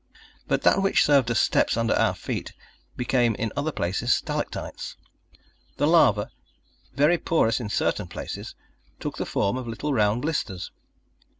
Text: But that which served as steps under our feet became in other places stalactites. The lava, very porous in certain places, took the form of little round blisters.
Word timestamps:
But 0.47 0.63
that 0.63 0.81
which 0.81 1.03
served 1.03 1.29
as 1.29 1.39
steps 1.39 1.77
under 1.77 1.93
our 1.93 2.15
feet 2.15 2.53
became 2.97 3.35
in 3.35 3.51
other 3.55 3.71
places 3.71 4.11
stalactites. 4.15 4.97
The 5.77 5.85
lava, 5.85 6.31
very 6.95 7.19
porous 7.19 7.59
in 7.59 7.69
certain 7.69 8.07
places, 8.07 8.55
took 8.99 9.17
the 9.17 9.27
form 9.27 9.57
of 9.57 9.67
little 9.67 9.93
round 9.93 10.23
blisters. 10.23 10.71